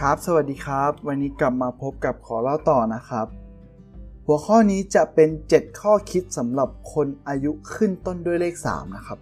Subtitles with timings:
[0.00, 3.26] ครับ สวัสดีครับ วันนี้กลับมาพบกับขอเล่าต่อนะครับ
[4.26, 9.18] หัวข้อนี้จะเป็น 7 ข้อคิดสำหรับคนอายุขึ้นต้นด้วยเลข 3 นะครับ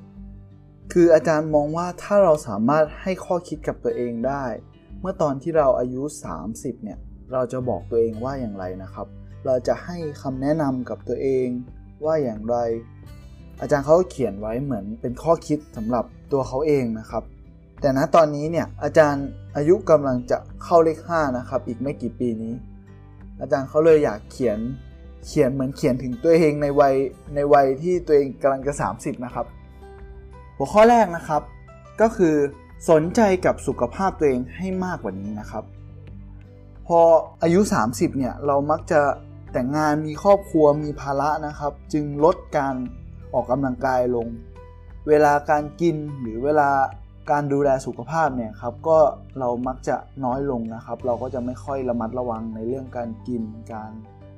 [0.92, 4.44] คืออาจารย์มองว่าถ้าเราสามารถให้ข้อคิดกับตัวเองได้
[5.00, 6.02] เมื่อตอนที่เราอายุ
[6.42, 6.98] 30 เนี่ย
[7.32, 9.06] เราจะบอกตัวเองว่าอย่างไรนะครับ
[9.46, 11.46] เราจะให้คำแนะนำกับตัวเอง
[12.04, 12.56] ว่าอย่างไร
[13.60, 17.24] อาจารย์เขาเขียนไว้เหมือนเป็นข้อคิดสำหรับตัวเขาเองนะครับ
[17.82, 22.54] แต่ณตอนนี้เนี่ยอาจารย์อายุกำลังจะเข้าเลข5นะครับ อีกไม่กี่ปีนี้
[23.40, 24.58] อาจารย์เขาเลยอยากเขียน
[25.26, 26.94] เขียนเหมือนเขียนถึงตัวเองในวัย
[27.34, 29.46] ในวัยที่ตัวเองกำลังจะ 30 นะครับ
[30.56, 31.42] หัวข้อแรกนะครับ
[32.00, 32.34] ก็คือ
[32.90, 35.64] สนใจกับสุขภาพตัวเองให้มากกว่านี้นะครับ
[36.86, 37.00] พอ
[37.42, 39.00] อายุ 30 เนี่ยเรามักจะ
[39.52, 42.74] แต่งงานมีครอบครัวมีภาระนะครับ จึงลดการ
[43.34, 44.26] ออกกำลังกายลง
[45.08, 46.70] เวลาการกินหรือเวลา
[47.30, 48.98] การดูแลสุขภาพเนี่ยครับก็
[49.38, 53.42] เรามักจะน้อยลงนะครับ เราก็จะไม่ค่อยระมัดระวังในเรื่องการกิน
[53.72, 53.90] การ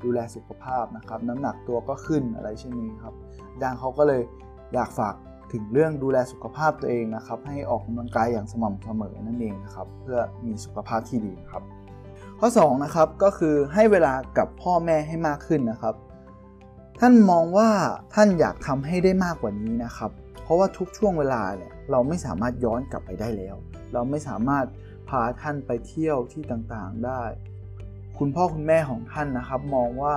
[0.05, 3.15] ดูแลสุขภาพนะครับ น้ำหนักตัวก็ขึ้นอะไรเช่นนี้ครับ
[3.53, 4.23] อาจารย์เขาก็เลย
[4.75, 5.15] อยากฝาก
[5.53, 11.63] ถึงเรื่องดูแลสุขภาพตัวเองนะครับ ให้ออกกำลังกายอย่างสม่ำเสมอนั่นเองนะครับ เพื่อมีสุขภาพที่ดีครับ
[12.41, 15.95] ข้อ2นะครับก็คือให้เวลากับพ่อแม่ให้มากขึ้นนะครับ
[17.01, 17.71] ท่านมองว่า
[18.15, 20.11] ท่านอยากทำให้ได้มากกว่านี้นะครับ
[20.45, 23.57] เพราะว่าทุกช่วงเวลาเนี่ยเราไม่สามารถย้อนกลับไปได้แล้ว
[23.93, 24.67] เราไม่สามารถ
[25.09, 27.23] พาท่านไปเที่ยวที่ต่างๆได้
[28.19, 30.15] คุณพ่อคุณแม่ของท่านนะครับ มองว่า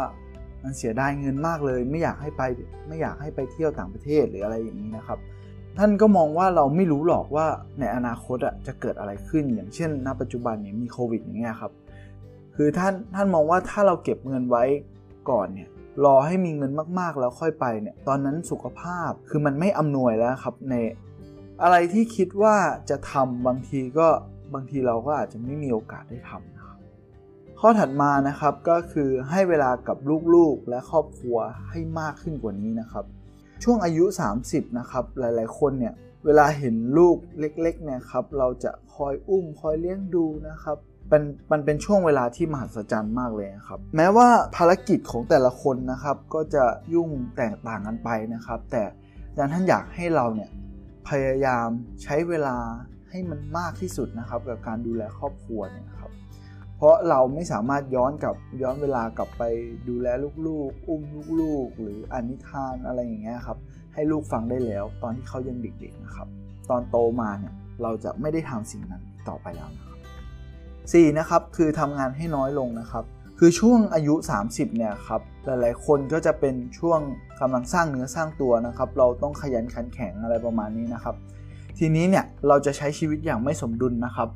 [0.64, 2.44] มันเสียดายเงินมากเลย ไม่อยากให้ไป
[2.88, 5.20] ไม่อยากให้ไปเที่ยวต่างประเทศหรืออะไรอย่างนี้นะครับ
[5.78, 7.48] ท่านก็มองว่าเราไม่รู้หรอกว่า
[7.80, 11.72] ในอนาคตอะจะเกิดอะไรขึ้น อย่างเช่น ณ ปัจจุบันเนี่ยมีโควิดอย่างเงี้ยครับ
[12.56, 14.64] คือท่านท่านมองว่าถ้าเราเก็บเงินไว้
[15.30, 15.70] ก่อนเนี่ย
[16.06, 20.76] รอให้มีเงินมากๆแล้วค่อยไปเนี่ยตอนนั้นสุขภาพคือมันไม่อำนวยแล้วครับใน
[21.64, 22.56] อะไรที่คิดว่า
[22.90, 24.08] จะทำบางทีก็
[24.54, 26.78] บางทีเราก็อาจจะไม่มีโอกาสได้ทำนะครับ
[27.60, 29.98] ข้อถัดมานะครับก็คือให้เวลากับ
[30.34, 31.38] ลูกๆและครอบครัว
[31.70, 33.06] ให้มากขึ้นกว่านี้นะครับ
[33.64, 34.06] ช่วงอายุ
[34.42, 35.94] 30 นะครับ หลายๆ คนเนี่ย
[36.26, 40.78] เวลาเห็นลูกเล็กๆเนี่ยครับเราจะคอยอุ้มคอยเลี้ยงดูนะครับ
[41.12, 46.64] มันมันเป็นช่วงเวลาที่มหัศจรรย์มากเลยครับ แม้ว่าภารกิจของแต่ละคนนะครับ ก็จะ
[46.94, 48.84] ยุ่งแตกต่างกันไปนะครับ แต่
[49.30, 50.50] อาจารย์ท่านอยากให้เราเนี่ย
[51.10, 51.68] พยายาม
[52.04, 52.58] ใช้เวลา
[53.10, 56.12] ให้มันมากที่สุดนะครับ กับการดูแลครอบครัวเนี่ยครับ
[56.78, 59.44] เพราะเราไม่สามารถย้อนกลับย้อนเวลากลับไป
[59.90, 60.08] ดูแล
[60.48, 61.02] ลูกๆ อุ้ม
[61.40, 63.58] ลูกๆ หรืออ่านนิทานอะไรอย่างเงี้ยครับ
[63.94, 66.28] ให้ลูกฟังได้แล้ว ตอนที่เขายังเด็กๆนะครับ
[66.70, 67.54] ตอนโตมาเนี่ย
[67.84, 69.97] เราจะไม่ได้ทำสิ่งนั้นต่อไปแล้วนะครับ
[70.92, 71.20] 4.
[71.20, 73.04] นะครับคือทำงานให้น้อยลงนะครับ
[73.40, 74.16] คือช่วงอายุ
[74.46, 77.00] 30เนี่ยครับหลายๆ คนก็จะเป็นช่วง
[77.40, 81.16] กำลังสร้างเนื้อสร้างตัวนะครับ เราต้องขยันขันแข็งอะไรประมาณนี้นะครับ
[81.78, 84.30] ทีนี้เนี่ยเราจะใช้ชีวิตอย่างไม่สมดุลนะครับ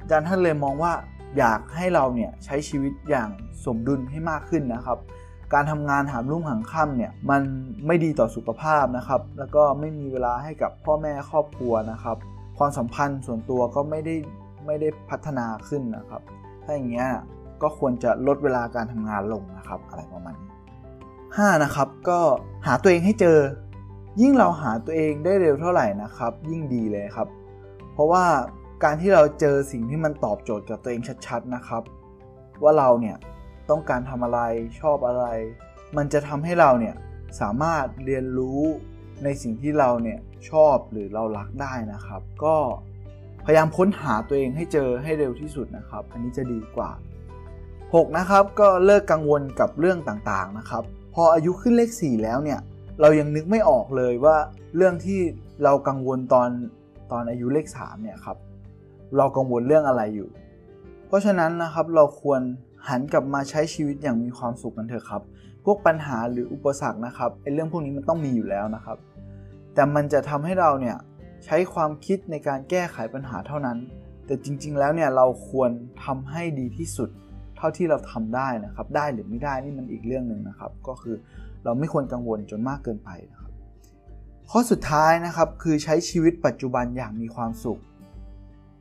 [0.00, 0.92] อาจารย์ท่านเลยมองว่า
[1.38, 3.30] อยากให้เราเนี่ยใช้ชีวิตอย่าง
[3.64, 4.98] สมดุลให้มากขึ้นนะครับ
[5.54, 7.42] การทำงานหามรุ่งหางค่ำเนี่ยมัน
[7.86, 12.16] ไม่ดีต่อสุขภาพนะครับ แล้วก็ไม่มีเวลาให้กับพ่อแม่ครอบครัวนะครับ
[12.58, 14.14] ความสัมพันธ์ส่วนตัวก็ไม่ได้
[14.68, 16.22] ไม่ได้พัฒนาขึ้นนะครับ
[16.62, 17.08] ถ้าอย่างเงี้ย
[17.62, 20.52] ก็ควรจะลดเวลาการทำงานลงนะครับ อะไรประมาณนี้
[21.08, 22.20] 5นะครับก็
[22.66, 23.38] หาตัวเองให้เจอ
[24.20, 27.28] ยิ่งเราหาตัวเองได้เร็วเท่าไหร่นะครับ ยิ่งดีเลยครับ
[27.92, 28.24] เพราะว่า
[28.84, 31.82] การที่เราเจอสิ่งที่มันตอบโจทย์กับตัวเองชัดๆนะครับ
[32.62, 33.16] ว่าเราเนี่ย
[33.70, 34.40] ต้องการทำอะไร
[34.80, 35.24] ชอบอะไร
[35.96, 36.94] มันจะทำให้เราเนี่ย
[37.40, 38.60] สามารถเรียนรู้
[39.24, 40.18] ในสิ่งที่เราเนี่ย
[40.50, 42.56] ชอบหรือเรารักได้นะครับ ก็
[43.50, 46.90] พยายามค้นหาตัวเองให้เจอให้เร็วที่สุดนะครับ อันนี้จะดีกว่า
[47.52, 48.18] 6.
[48.18, 50.82] นะครับก็เลิกกังวลกับเรื่องต่างๆนะครับ
[51.14, 52.60] พออายุขึ้นเลข 4 แล้วเนี่ย
[53.00, 54.36] เรายังนึกไม่ออกเลยว่า
[54.76, 55.20] เรื่องที่
[55.64, 56.48] เรากังวลตอน
[57.12, 58.36] ตอนอายุเลข3เนี่ยครับ
[59.16, 60.28] เรากังวลเรื่องอะไรอยู่
[61.06, 62.40] เพราะฉะนั้นนะครับเราควร
[62.88, 65.22] หันกลับมาใช้ชีวิตอย่างมีความสุขกันเถอะครับ
[65.64, 68.98] พวกปัญหาหรืออุปสรรคนะครับไอ้เรื่องพวกนี้มันต้องมีอยู่แล้วนะครับ
[69.74, 70.96] แต่มันจะทำให้เราเนี่ย
[71.44, 73.78] ใช้ความคิดในการแก้ไขปัญหาเท่านั้น
[74.26, 75.70] แต่จริง ๆ แล้วเนี่ยเราควร
[76.04, 77.10] ทำให้ดีที่สุด
[77.56, 81.16] เท่าที่เราทำได้นะครับ ได้หรือไม่ได้นี่มันอีกเรื่องหนึ่งนะครับ ก็คือ
[81.64, 83.52] เราไม่ควรกังวลจนมากเกินไปนะครับ
[84.50, 87.80] ข้อสุดท้ายนะครับคือใช้ชีวิตปัจจุบันอย่างมีความสุข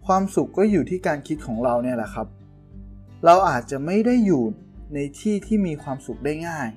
[0.08, 2.28] ความสุขก็อยู่ที่การคิดของเราเนี่ยแหละครับ
[3.26, 4.44] เราอาจจะไม่ได้อยู่
[4.94, 6.68] ในที่ที่มีความสุขได้ง่าย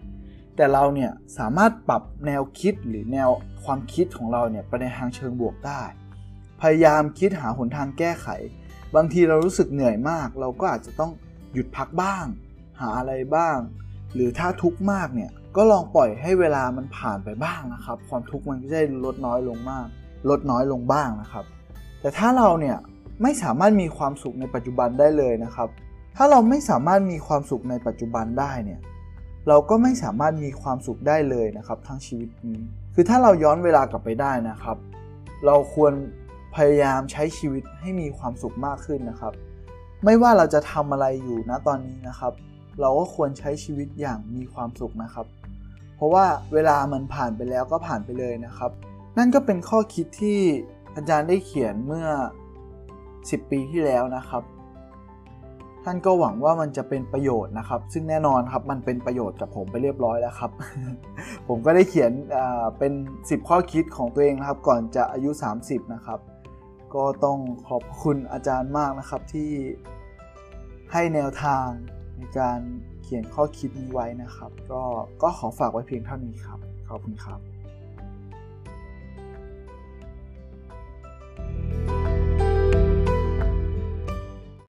[0.61, 3.31] แต่เราเนี่ยสามารถปรับแนวคิดหรือแนว
[3.65, 5.83] ความคิดของเราเนี่ยไปในทางเชิงบวกได้
[6.61, 8.29] พยายามคิดหาหนทางแก้ไข
[8.95, 11.13] บางทีเรารู้สึกเหนื่อยมาก เราก็อาจจะต้อง
[11.53, 12.25] หยุดพักบ้าง
[12.81, 13.57] หาอะไรบ้าง
[14.15, 19.87] หรือถ้าทุกข์มากเนี่ยก็ลองปล่อยให้เวลามันผ่านไปบ้างนะครับ ความทุกข์มันก็จะลดน้อยลงมาก
[20.31, 21.45] ลดน้อยลงบ้างนะครับ
[22.01, 22.77] แต่ถ้าเราเนี่ย
[23.23, 25.69] ไม่สามารถมีความสุขในปัจจุบันได้เลยนะครับ
[26.17, 28.81] ถ้าเราไม่สามารถมีความสุขในปัจจุบันได้เนี่ย
[29.49, 32.59] เราก็ไม่สามารถมีความสุขได้เลยนะครับทั้งชีวิตนี้
[32.95, 34.77] คือถ้าเราย้อนเวลากลับไปได้นะครับ
[35.47, 35.93] เราควร
[36.57, 39.33] พยายามใช้ชีวิตให้มีความสุขมากขึ้นนะครับ
[40.05, 42.33] ไม่ว่าเราจะทำอะไรอยู่นะตอนนี้นะครับ
[42.81, 45.27] เราก็ควรใช้ชีวิตอย่างมีความสุขนะครับ
[45.97, 48.71] เพราะว่าเวลามันผ่านไปแล้วก็ผ่านไปเลยนะครับ
[49.19, 50.41] นั่นก็เป็นข้อคิดที่
[50.97, 52.07] อาจารย์ได้เขียนเมื่อ
[52.79, 54.43] 10 ปีที่แล้วนะครับ
[55.85, 60.51] ท่านก็หวังว่ามันจะเป็นประโยชน์นะครับ ซึ่งแน่นอนครับมันเป็นประโยชน์กับผมไปเรียบร้อยแล้วครับ
[61.49, 62.13] ผมก็ได้เขียน
[62.79, 62.93] เป็น
[63.23, 65.31] 10 ข้อคิดของตัวเองนะครับ ก่อนจะอายุ
[65.63, 66.21] 30 นะครับ
[66.95, 67.39] ก็ต้อง
[67.69, 69.51] ขอบคุณอาจารย์มากนะครับที่
[70.93, 71.67] ให้แนวทาง
[72.17, 72.61] ในการ
[73.03, 74.83] เขียนข้อคิดนี้ไว้นะครับ ก็
[75.23, 77.41] ก็ขอฝากไว้เพียงเท่านี้ครับ ขอบคุณครับ